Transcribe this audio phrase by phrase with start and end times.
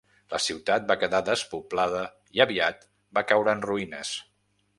[0.33, 2.01] La ciutat va quedar despoblada
[2.39, 4.17] i aviat va caure en ruïnes.